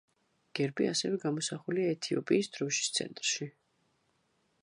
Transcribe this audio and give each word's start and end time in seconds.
გერბი 0.59 0.87
ასევე 0.91 1.19
გამოსახულია 1.25 1.91
ეთიოპიის 1.97 2.51
დროშის 2.57 2.91
ცენტრში. 2.99 3.51